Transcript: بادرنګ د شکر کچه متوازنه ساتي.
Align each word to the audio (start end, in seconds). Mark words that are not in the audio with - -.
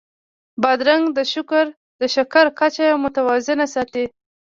بادرنګ 0.61 1.03
د 2.01 2.03
شکر 2.13 2.45
کچه 2.59 2.87
متوازنه 3.03 3.65
ساتي. 3.73 4.05